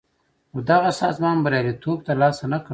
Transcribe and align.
خو 0.51 0.57
دغه 0.71 0.91
سازمان 1.01 1.37
بریالیتوب 1.43 1.97
تر 2.07 2.15
لاسه 2.21 2.45
نه 2.53 2.59
کړ. 2.63 2.69